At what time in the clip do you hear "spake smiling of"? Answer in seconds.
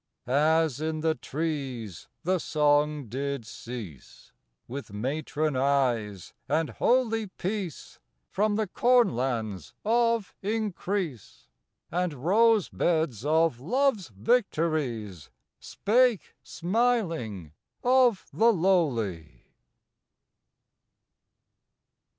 15.59-18.25